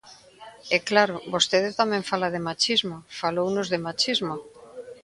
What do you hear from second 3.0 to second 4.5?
falounos de machismo.